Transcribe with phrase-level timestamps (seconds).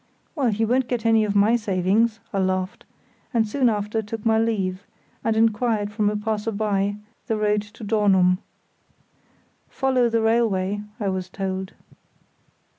[0.33, 2.85] "Well, he won't get any of my savings!" I laughed,
[3.35, 4.87] and soon after took my leave,
[5.23, 6.95] and inquired from a passer by
[7.27, 8.39] the road to Dornum.
[9.69, 11.73] "Follow the railway," I was told.